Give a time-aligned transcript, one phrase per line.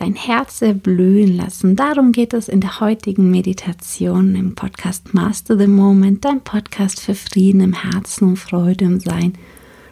[0.00, 1.76] dein Herz erblühen lassen.
[1.76, 7.14] Darum geht es in der heutigen Meditation im Podcast Master the Moment, dein Podcast für
[7.14, 9.34] Frieden im Herzen und Freude im Sein.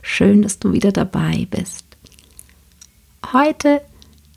[0.01, 1.85] Schön, dass du wieder dabei bist.
[3.35, 3.83] Heute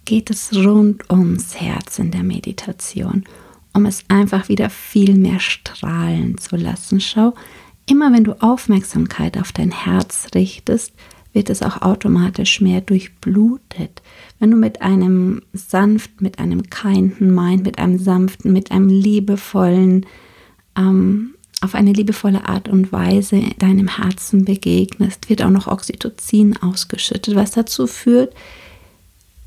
[0.04, 3.23] geht es rund ums Herz in der Meditation,
[3.73, 6.99] um es einfach wieder viel mehr strahlen zu lassen.
[6.99, 7.33] Schau,
[7.85, 10.91] immer wenn du Aufmerksamkeit auf dein Herz richtest,
[11.34, 14.02] wird es auch automatisch mehr durchblutet.
[14.39, 20.05] Wenn du mit einem sanft, mit einem kindten Mind, mit einem sanften, mit einem liebevollen,
[20.78, 27.36] ähm, auf eine liebevolle Art und Weise deinem Herzen begegnest, wird auch noch Oxytocin ausgeschüttet,
[27.36, 28.33] was dazu führt,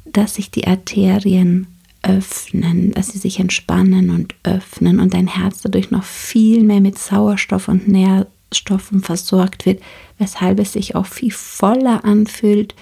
[0.05, 1.67] dass sich die Arterien
[2.03, 6.99] öffnen, dass sie sich entspannen und öffnen und dein Herz dadurch noch viel mehr mit
[6.99, 7.89] Sauerstoff und
[8.55, 9.83] Nährstoffen versorgt wird,
[10.19, 12.75] weshalb es sich auch viel voller anfühlt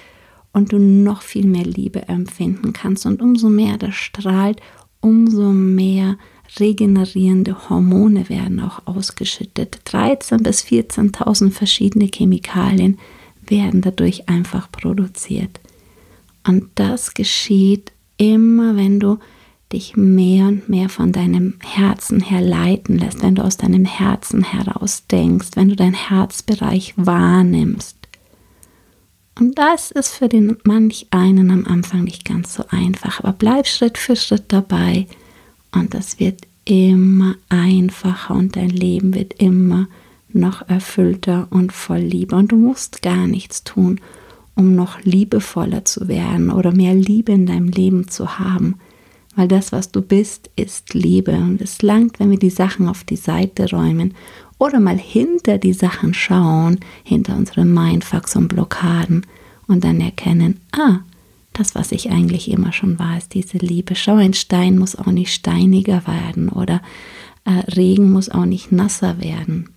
[0.51, 3.05] und du noch viel mehr Liebe empfinden kannst.
[3.07, 4.61] Und umso mehr das strahlt,
[5.01, 6.17] umso mehr
[6.59, 9.79] regenerierende Hormone werden auch ausgeschüttet.
[9.87, 12.99] 13.000 bis 14.000 verschiedene Chemikalien
[13.47, 15.59] werden dadurch einfach produziert.
[16.47, 19.17] Und das geschieht immer, wenn du
[19.73, 24.43] dich mehr und mehr von deinem Herzen her leiten lässt, wenn du aus deinem Herzen
[24.43, 27.97] heraus denkst, wenn du deinen Herzbereich wahrnimmst.
[29.39, 33.67] Und das ist für den manch einen am Anfang nicht ganz so einfach, aber bleib
[33.67, 35.07] Schritt für Schritt dabei
[35.71, 39.87] und das wird immer einfacher und dein Leben wird immer
[40.31, 43.99] noch erfüllter und voll Liebe und du musst gar nichts tun,
[44.55, 48.75] um noch liebevoller zu werden oder mehr Liebe in deinem Leben zu haben.
[49.35, 51.31] Weil das, was du bist, ist Liebe.
[51.31, 54.13] Und es langt, wenn wir die Sachen auf die Seite räumen
[54.59, 59.25] oder mal hinter die Sachen schauen, hinter unseren Mindfucks und Blockaden
[59.67, 60.99] und dann erkennen, ah,
[61.53, 63.95] das, was ich eigentlich immer schon war, ist diese Liebe.
[63.95, 66.81] Schau, ein Stein muss auch nicht steiniger werden oder
[67.45, 69.69] äh, Regen muss auch nicht nasser werden.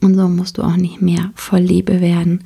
[0.00, 2.44] Und so musst du auch nicht mehr voll Liebe werden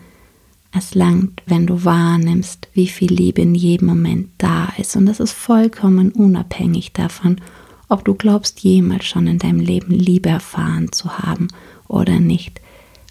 [0.73, 4.97] es langt, wenn du wahrnimmst, wie viel Liebe in jedem Moment da ist.
[4.97, 7.41] Und das ist vollkommen unabhängig davon,
[7.89, 11.49] ob du glaubst, jemals schon in deinem Leben Liebe erfahren zu haben
[11.89, 12.61] oder nicht.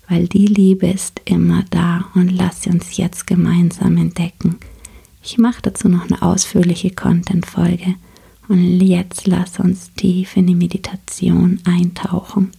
[0.07, 4.55] Weil die Liebe ist immer da und lass sie uns jetzt gemeinsam entdecken.
[5.21, 7.95] Ich mache dazu noch eine ausführliche Content-Folge.
[8.47, 12.51] Und jetzt lass uns tief in die Meditation eintauchen.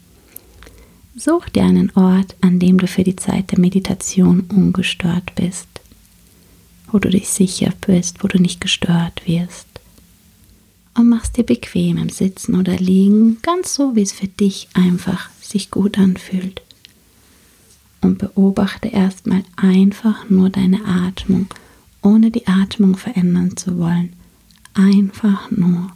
[1.17, 5.67] Such dir einen Ort, an dem du für die Zeit der Meditation ungestört bist,
[6.91, 9.67] wo du dich sicher bist, wo du nicht gestört wirst.
[10.95, 15.31] Und machst dir bequem im Sitzen oder Liegen, ganz so, wie es für dich einfach
[15.41, 16.63] sich gut anfühlt.
[18.01, 21.47] Und beobachte erstmal einfach nur deine Atmung,
[22.03, 24.13] ohne die Atmung verändern zu wollen.
[24.75, 25.91] Einfach nur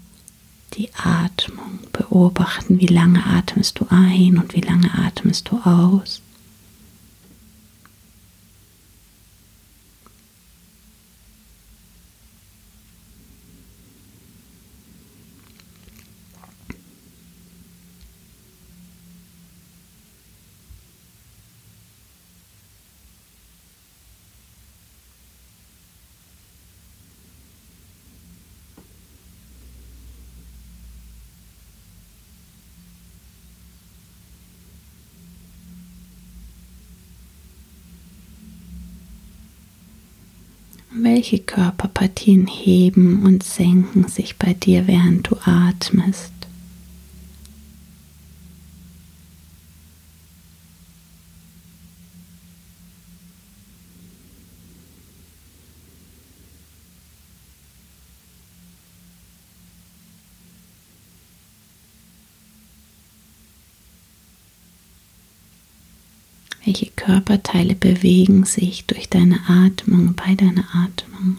[0.77, 6.21] die Atmung beobachten, wie lange atmest du ein und wie lange atmest du aus.
[40.97, 46.34] Welche Körperpartien heben und senken sich bei dir, während du atmest?
[66.65, 71.37] Welche Körperteile bewegen sich durch deine Atmung, bei deiner Atmung?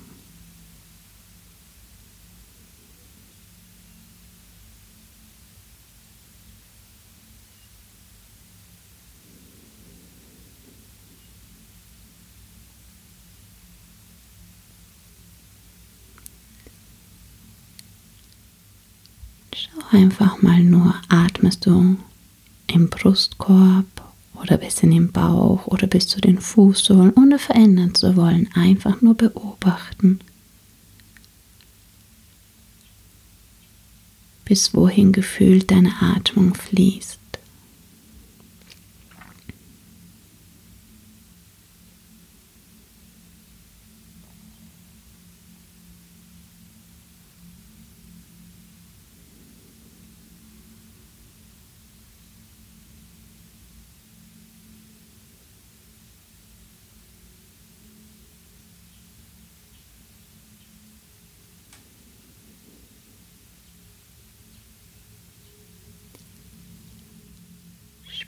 [19.56, 21.98] Schau einfach mal nur, atmest du
[22.68, 24.05] im Brustkorb
[24.46, 29.02] oder bis in den Bauch oder bis zu den Fußsohlen, ohne verändern zu wollen, einfach
[29.02, 30.20] nur beobachten.
[34.46, 37.20] Bis wohin gefühlt deine Atmung fließt.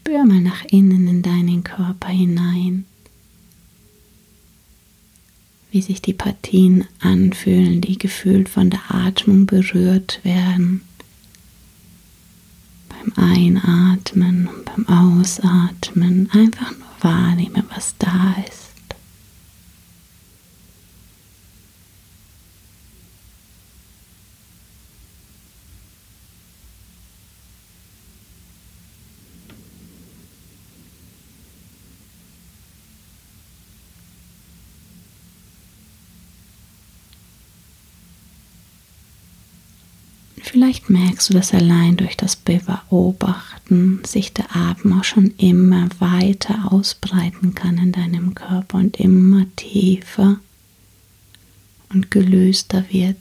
[0.08, 2.86] Spür mal nach innen in deinen Körper hinein,
[5.70, 10.80] wie sich die Partien anfühlen, die gefühlt von der Atmung berührt werden.
[12.88, 18.67] Beim Einatmen und beim Ausatmen einfach nur wahrnehmen, was da ist.
[40.42, 46.72] Vielleicht merkst du, dass allein durch das Beobachten sich der Atem auch schon immer weiter
[46.72, 50.38] ausbreiten kann in deinem Körper und immer tiefer
[51.90, 53.18] und gelöster wird.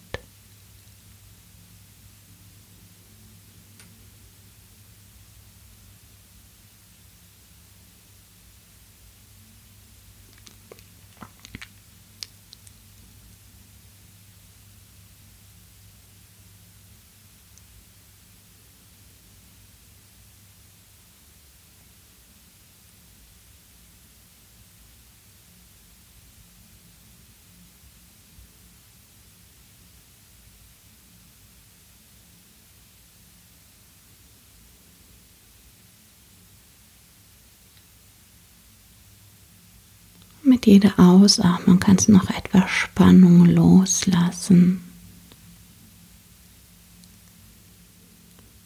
[40.66, 44.80] Mit jeder Ausatmung kannst du noch etwas Spannung loslassen.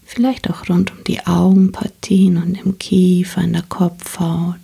[0.06, 4.56] Vielleicht auch rund um die Augenpartien und im Kiefer, in der Kopfhaut.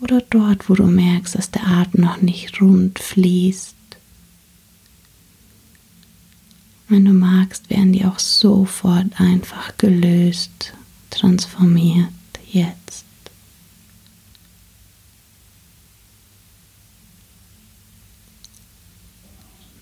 [0.00, 3.75] Oder dort, wo du merkst, dass der Atem noch nicht rund fließt.
[6.88, 10.72] Wenn du magst, werden die auch sofort einfach gelöst,
[11.10, 12.08] transformiert
[12.52, 13.04] jetzt.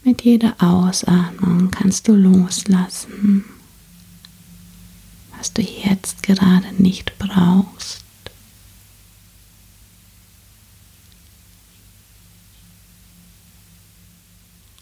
[0.02, 3.44] Mit jeder Ausatmung kannst du loslassen,
[5.36, 8.03] was du jetzt gerade nicht brauchst.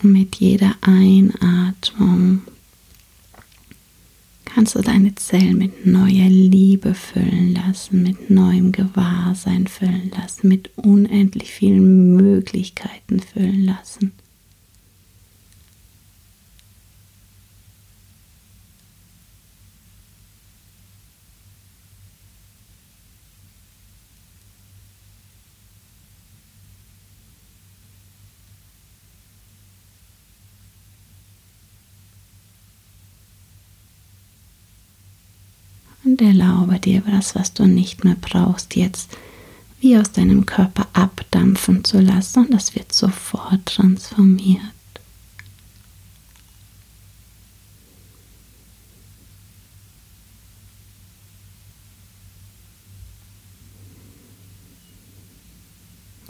[0.03, 2.43] Mit jeder Einatmung
[4.45, 10.71] kannst du deine Zellen mit neuer Liebe füllen lassen, mit neuem Gewahrsein füllen lassen, mit
[10.77, 14.13] unendlich vielen Möglichkeiten füllen lassen.
[36.05, 39.17] Und erlaube dir das, was du nicht mehr brauchst, jetzt
[39.81, 44.63] wie aus deinem Körper abdampfen zu lassen und das wird sofort transformiert.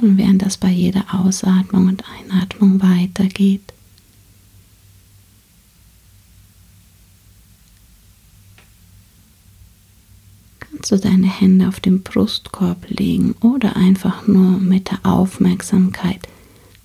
[0.02, 3.72] Und während das bei jeder Ausatmung und Einatmung weitergeht,
[10.58, 16.20] kannst du deine Hände auf den Brustkorb legen oder einfach nur mit der Aufmerksamkeit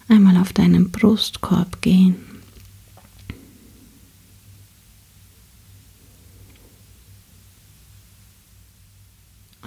[0.07, 2.15] einmal auf deinen Brustkorb gehen.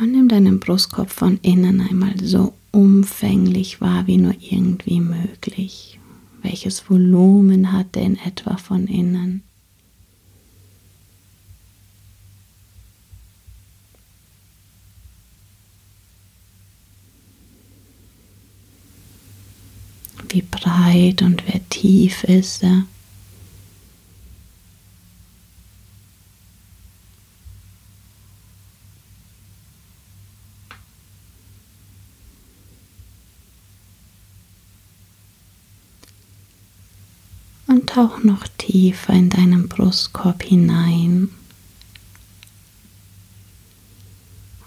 [0.00, 6.00] Und nimm deinen Brustkorb von innen einmal so umfänglich wahr wie nur irgendwie möglich.
[6.40, 9.42] Welches Volumen hat er in etwa von innen?
[20.32, 22.84] Wie breit und wer tief ist er.
[37.66, 41.28] Und tauch noch tiefer in deinen Brustkorb hinein.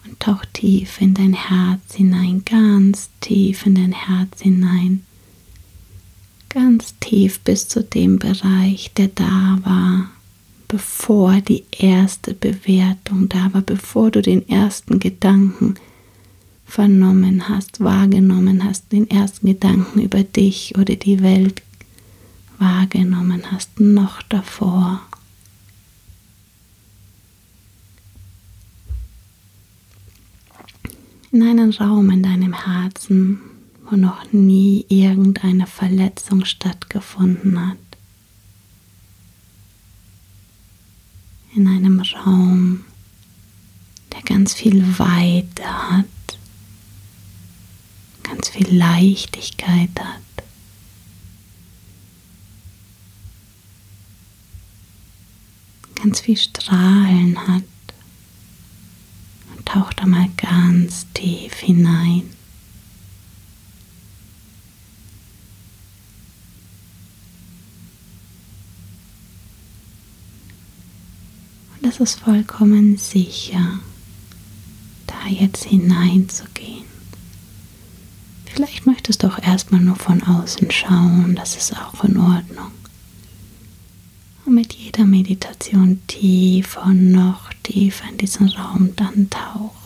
[0.05, 5.05] Und tauch tief in dein Herz hinein, ganz tief in dein Herz hinein
[6.53, 10.11] ganz tief bis zu dem Bereich, der da war,
[10.67, 15.75] bevor die erste Bewertung da war, bevor du den ersten Gedanken
[16.65, 21.61] vernommen hast, wahrgenommen hast, den ersten Gedanken über dich oder die Welt
[22.59, 25.01] wahrgenommen hast, noch davor.
[31.31, 33.39] In einen Raum in deinem Herzen,
[33.93, 37.77] wo noch nie irgendeine Verletzung stattgefunden hat.
[41.55, 42.85] In einem Raum,
[44.11, 46.05] der ganz viel Weite hat,
[48.23, 50.21] ganz viel Leichtigkeit hat.
[55.95, 57.63] ganz viel Strahlen hat.
[59.55, 62.32] Und taucht da mal ganz tief hinein.
[71.93, 73.79] Es ist vollkommen sicher,
[75.05, 76.85] da jetzt hineinzugehen.
[78.45, 82.71] Vielleicht möchtest du auch erstmal nur von außen schauen, das ist auch in Ordnung.
[84.43, 89.82] Und mit jeder Meditation tiefer noch tiefer in diesen Raum dann tauchen.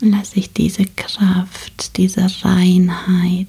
[0.00, 3.46] Und lass sich diese Kraft, diese Reinheit,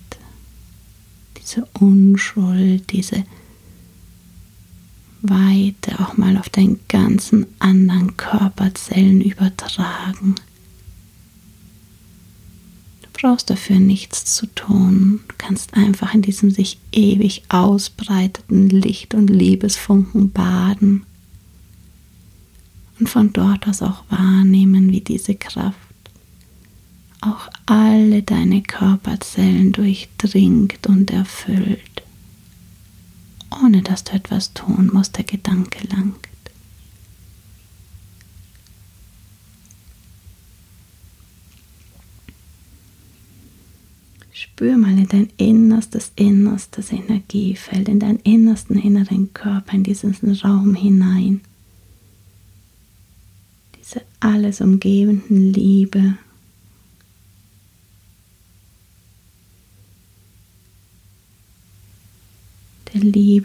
[1.38, 3.24] diese Unschuld, diese
[5.22, 10.36] Weite auch mal auf deinen ganzen anderen Körperzellen übertragen
[13.26, 15.22] brauchst dafür nichts zu tun.
[15.28, 21.06] Du kannst einfach in diesem sich ewig ausbreiteten Licht und Liebesfunken baden
[23.00, 25.76] und von dort aus auch wahrnehmen, wie diese Kraft
[27.22, 32.04] auch alle deine Körperzellen durchdringt und erfüllt,
[33.64, 36.28] ohne dass du etwas tun musst, der Gedanke langt.
[44.56, 50.76] Spür mal in dein innerstes, innerstes Energiefeld, in deinen innersten inneren Körper, in diesen Raum
[50.76, 51.42] hinein.
[53.78, 56.18] Diese alles umgebenden Liebe.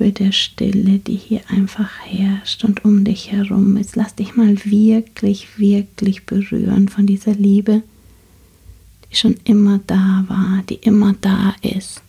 [0.00, 3.96] Liebe, der Stille, die hier einfach herrscht und um dich herum ist.
[3.96, 7.82] Lass dich mal wirklich, wirklich berühren von dieser Liebe
[9.10, 12.00] die schon immer da war, die immer da ist.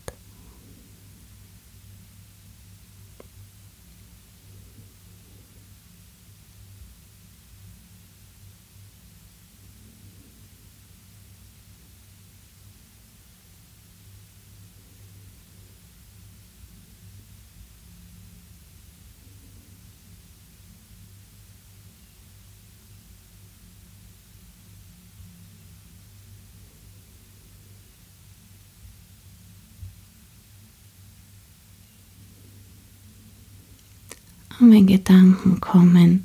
[34.63, 36.23] Wenn Gedanken kommen,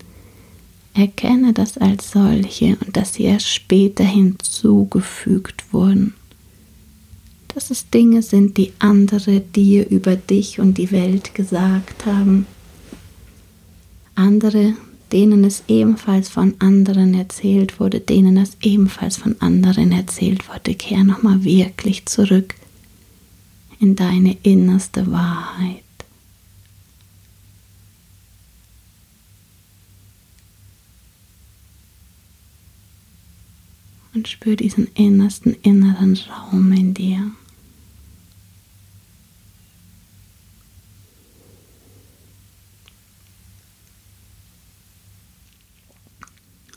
[0.92, 6.12] erkenne das als solche und dass sie erst später hinzugefügt wurden.
[7.48, 12.46] Dass es Dinge sind, die andere dir über dich und die Welt gesagt haben.
[14.14, 14.74] Andere,
[15.12, 20.74] denen es ebenfalls von anderen erzählt wurde, denen es ebenfalls von anderen erzählt wurde.
[20.74, 22.54] Kehr nochmal wirklich zurück
[23.80, 25.85] in deine innerste Wahrheit.
[34.16, 37.30] Und spür diesen innersten inneren Raum in dir.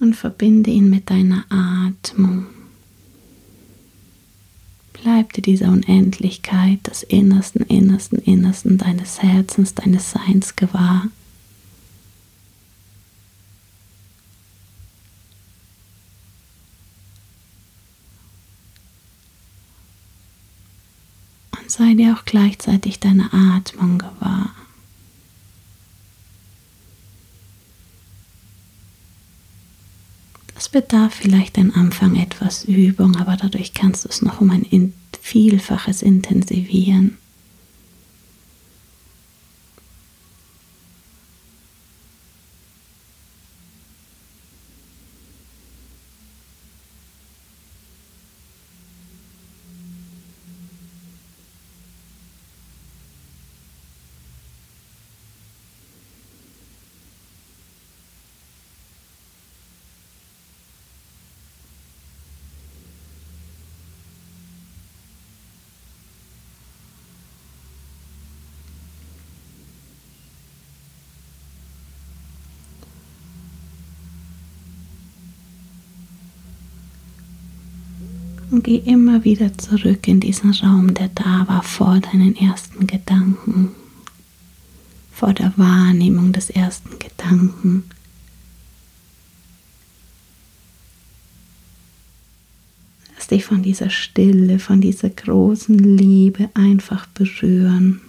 [0.02, 2.46] Und verbinde ihn mit deiner Atmung.
[4.94, 11.08] Bleib dir dieser Unendlichkeit des innersten, innersten, innersten deines Herzens, deines Seins gewahr.
[21.80, 24.54] Sei dir auch gleichzeitig deine Atmung gewahr.
[30.54, 34.94] Das bedarf vielleicht am Anfang etwas Übung, aber dadurch kannst du es noch um ein
[35.22, 37.18] Vielfaches intensivieren.
[78.60, 83.70] Und geh immer wieder zurück in diesen Raum, der da war vor deinen ersten Gedanken,
[85.14, 87.86] vor der Wahrnehmung des ersten Gedanken.
[93.16, 98.02] Lass dich von dieser Stille, von dieser großen Liebe einfach berühren.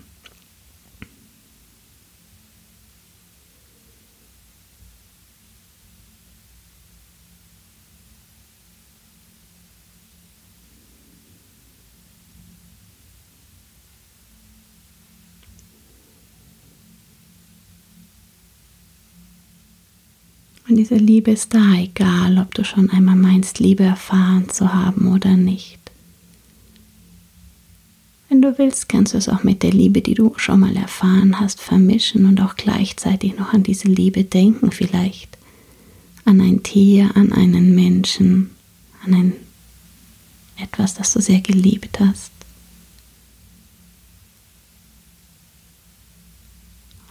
[20.71, 25.13] Und diese Liebe ist da, egal ob du schon einmal meinst, Liebe erfahren zu haben
[25.13, 25.81] oder nicht.
[28.29, 31.41] Wenn du willst, kannst du es auch mit der Liebe, die du schon mal erfahren
[31.41, 35.37] hast, vermischen und auch gleichzeitig noch an diese Liebe denken vielleicht.
[36.25, 38.51] An ein Tier, an einen Menschen,
[39.05, 39.33] an ein
[40.57, 42.31] etwas, das du sehr geliebt hast.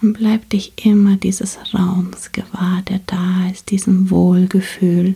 [0.02, 5.16] Und bleib dich immer dieses Raums gewahr, der da ist, diesem Wohlgefühl.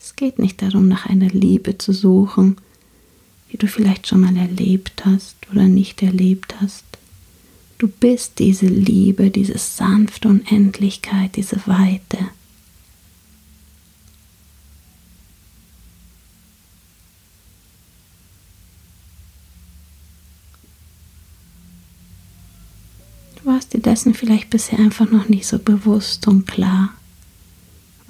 [0.00, 2.56] Es geht nicht darum, nach einer Liebe zu suchen,
[3.52, 6.84] die du vielleicht schon mal erlebt hast oder nicht erlebt hast.
[7.78, 12.18] Du bist diese Liebe, diese sanfte Unendlichkeit, diese Weite.
[23.56, 26.90] Warst dir dessen vielleicht bisher einfach noch nicht so bewusst und klar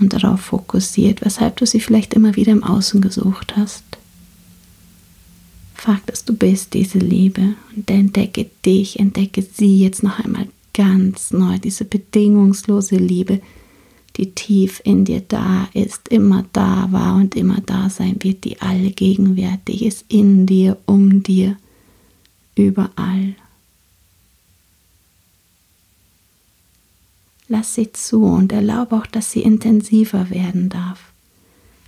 [0.01, 3.85] und darauf fokussiert, weshalb du sie vielleicht immer wieder im Außen gesucht hast.
[5.77, 11.31] Fakt ist, du bist diese Liebe und entdecke dich, entdecke sie jetzt noch einmal ganz
[11.31, 13.41] neu, diese bedingungslose Liebe,
[14.17, 18.61] die tief in dir da ist, immer da war und immer da sein wird, die
[18.61, 21.57] alle gegenwärtig ist, in dir, um dir,
[22.57, 23.37] überall.
[27.49, 31.13] Lass sie zu und erlaube auch, dass sie intensiver werden darf.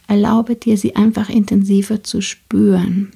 [0.07, 3.13] Erlaube dir, sie einfach intensiver zu spüren.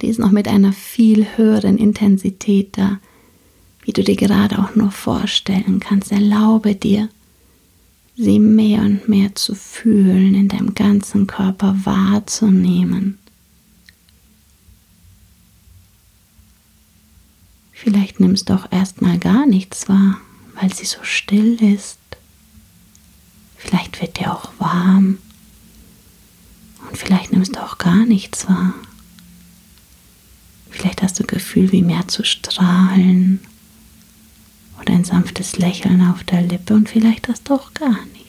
[0.00, 3.00] Die ist noch mit einer viel höheren Intensität da,
[3.82, 6.12] wie du dir gerade auch nur vorstellen kannst.
[6.12, 7.08] Erlaube dir,
[8.16, 13.18] sie mehr und mehr zu fühlen, in deinem ganzen Körper wahrzunehmen.
[17.72, 20.20] Vielleicht nimmst du auch erstmal gar nichts wahr
[20.60, 21.98] weil sie so still ist.
[23.56, 25.18] Vielleicht wird dir auch warm
[26.88, 28.74] und vielleicht nimmst du auch gar nichts wahr.
[30.70, 33.40] Vielleicht hast du Gefühl, wie mehr zu strahlen
[34.80, 38.26] oder ein sanftes Lächeln auf der Lippe und vielleicht hast du auch gar nichts.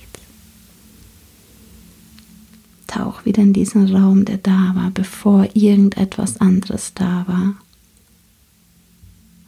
[2.87, 7.55] Tauch wieder in diesen Raum, der da war, bevor irgendetwas anderes da war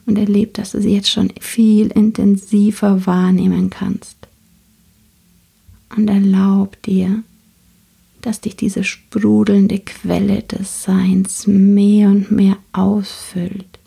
[0.06, 4.16] und erlebt, dass du sie jetzt schon viel intensiver wahrnehmen kannst.
[5.96, 7.22] Und erlaub dir,
[8.20, 13.78] dass dich diese sprudelnde Quelle des Seins mehr und mehr ausfüllt,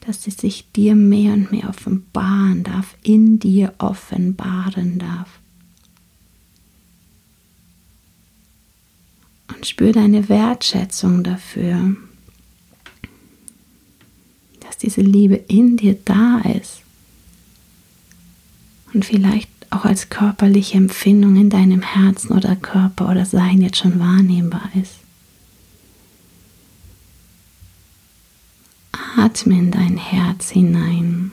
[0.00, 5.28] dass sie sich dir mehr und mehr offenbaren darf, in dir offenbaren darf.
[9.54, 11.96] Und spür deine Wertschätzung dafür,
[14.66, 16.82] dass diese Liebe in dir da ist
[18.92, 23.98] und vielleicht auch als körperliche Empfindung in deinem Herzen oder Körper oder Sein jetzt schon
[23.98, 24.94] wahrnehmbar ist.
[29.16, 31.32] Atme in dein Herz hinein.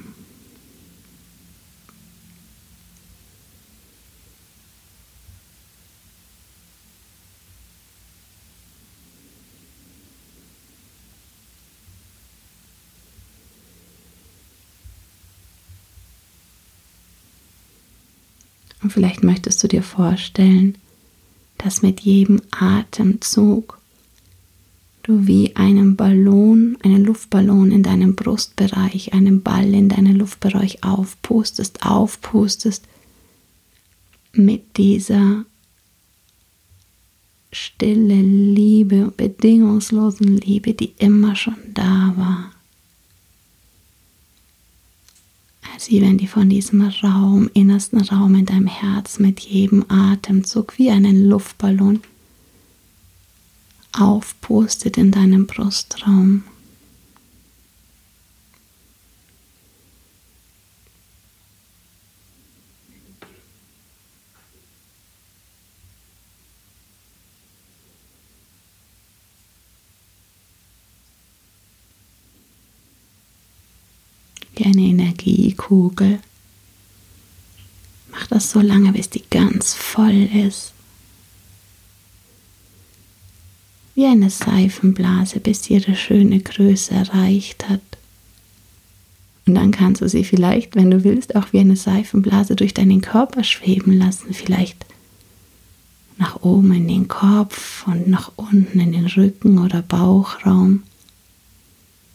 [18.84, 20.76] Und vielleicht möchtest du dir vorstellen,
[21.58, 23.80] dass mit jedem Atemzug
[25.04, 31.86] du wie einen Ballon, einen Luftballon in deinem Brustbereich, einen Ball in deinen Luftbereich aufpustest,
[31.86, 32.86] aufpustest
[34.34, 35.46] mit dieser
[37.52, 42.52] stille Liebe, bedingungslosen Liebe, die immer schon da war.
[45.84, 50.78] Als wie wenn die von diesem Raum, innersten Raum in deinem Herz mit jedem Atemzug
[50.78, 52.00] wie einen Luftballon
[53.92, 56.44] aufpustet in deinem Brustraum.
[74.56, 76.20] Wie eine Energiekugel.
[78.12, 80.74] Mach das so lange, bis die ganz voll ist.
[83.96, 87.82] Wie eine Seifenblase, bis sie ihre schöne Größe erreicht hat.
[89.46, 93.02] Und dann kannst du sie vielleicht, wenn du willst, auch wie eine Seifenblase durch deinen
[93.02, 94.34] Körper schweben lassen.
[94.34, 94.86] Vielleicht
[96.18, 100.84] nach oben in den Kopf und nach unten in den Rücken oder Bauchraum.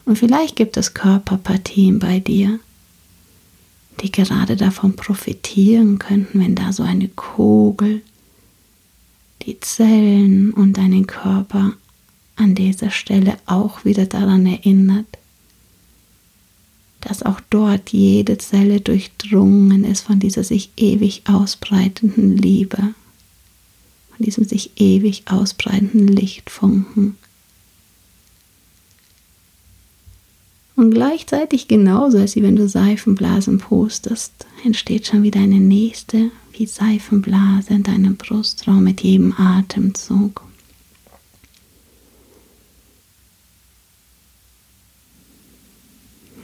[0.09, 2.61] Und vielleicht gibt es Körperpartien bei dir,
[4.01, 8.01] die gerade davon profitieren könnten, wenn da so eine Kugel
[9.43, 11.75] die Zellen und deinen Körper
[12.37, 15.19] an dieser Stelle auch wieder daran erinnert,
[17.03, 24.45] dass auch dort jede Zelle durchdrungen ist von dieser sich ewig ausbreitenden Liebe, von diesem
[24.45, 27.19] sich ewig ausbreitenden Lichtfunken.
[30.79, 37.75] Und gleichzeitig genauso, als wenn du Seifenblasen postest, entsteht schon wieder eine nächste, wie Seifenblase
[37.75, 40.45] in deinem Brustraum mit jedem Atemzug.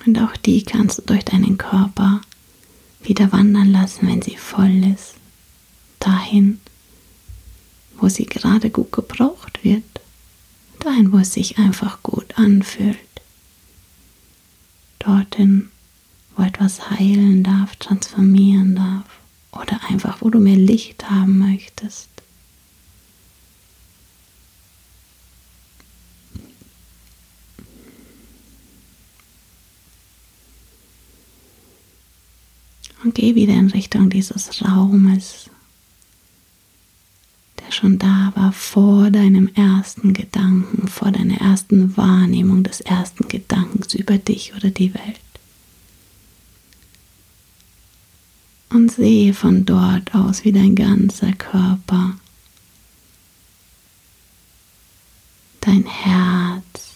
[0.04, 2.20] Und auch die kannst du durch deinen Körper
[3.04, 5.14] wieder wandern lassen, wenn sie voll ist.
[6.00, 6.58] Dahin,
[8.00, 9.84] wo sie gerade gut gebraucht wird.
[10.80, 12.98] Dahin, wo es sich einfach gut anfühlt.
[15.04, 15.70] Dorthin,
[16.36, 19.04] wo etwas heilen darf, transformieren darf.
[19.52, 22.08] Oder einfach, wo du mehr Licht haben möchtest.
[33.04, 35.50] Und geh wieder in Richtung dieses Raumes,
[37.74, 44.18] schon da war vor deinem ersten Gedanken, vor deiner ersten Wahrnehmung des ersten Gedankens über
[44.18, 45.20] dich oder die Welt.
[48.70, 52.16] Und sehe von dort aus, wie dein ganzer Körper,
[55.60, 56.93] dein Herz,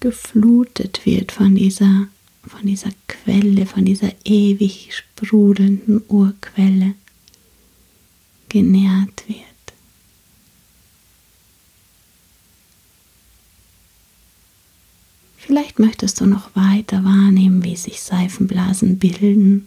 [0.00, 2.08] geflutet wird von dieser,
[2.46, 6.94] von dieser Quelle, von dieser ewig sprudelnden Urquelle,
[8.48, 9.44] genährt wird.
[15.36, 19.66] Vielleicht möchtest du noch weiter wahrnehmen, wie sich Seifenblasen bilden.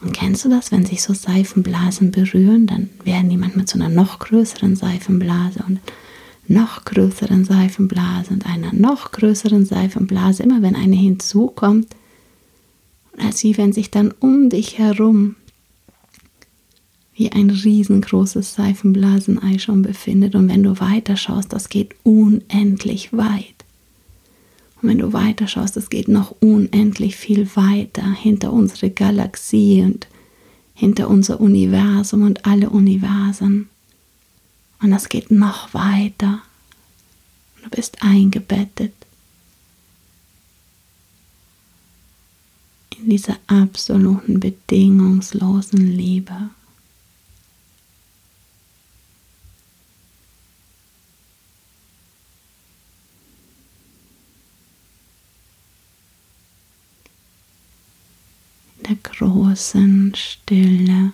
[0.00, 3.88] Und kennst du das, wenn sich so Seifenblasen berühren, dann werden die manchmal zu einer
[3.88, 5.80] noch größeren Seifenblase und
[6.48, 11.88] noch größeren Seifenblase und einer noch größeren Seifenblase, immer wenn eine hinzukommt,
[13.18, 15.36] als wie wenn sich dann um dich herum
[17.14, 20.36] wie ein riesengroßes Seifenblasenei schon befindet.
[20.36, 23.58] Und wenn du weiter schaust, das geht unendlich weit.
[24.80, 30.06] Und wenn du weiter schaust, das geht noch unendlich viel weiter hinter unsere Galaxie und
[30.74, 33.68] hinter unser Universum und alle Universen.
[34.80, 36.42] Und das geht noch weiter.
[37.62, 38.94] Du bist eingebettet
[42.96, 46.50] in dieser absoluten bedingungslosen Liebe.
[58.78, 61.12] In der großen Stille.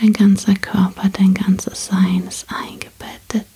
[0.00, 3.46] Dein ganzer Körper, dein ganzes Sein ist eingebettet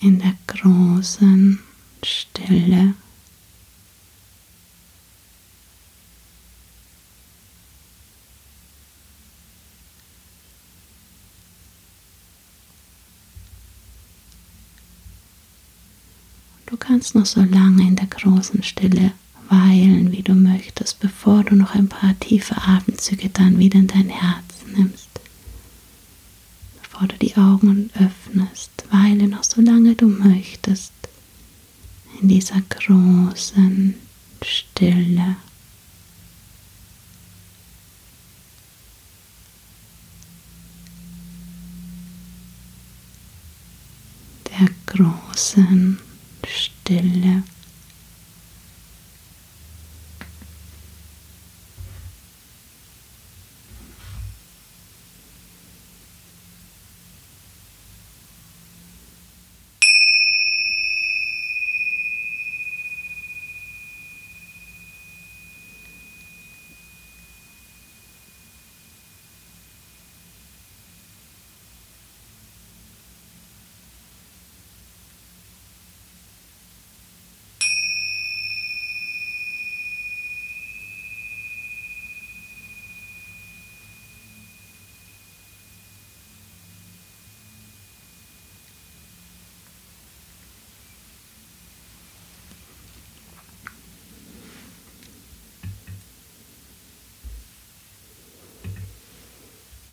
[0.00, 1.58] in der großen
[2.02, 2.94] Stille.
[16.66, 19.12] Du kannst noch so lange in der großen Stille
[19.48, 24.08] weilen, wie du möchtest, bevor du noch ein paar tiefe Atemzüge dann wieder in dein
[24.08, 25.08] Herz nimmst,
[26.82, 30.92] bevor du die Augen öffnest, weile noch so lange du möchtest
[32.20, 33.94] in dieser großen
[34.42, 35.36] Stille.
[44.48, 45.98] Der großen
[46.46, 47.42] Stille.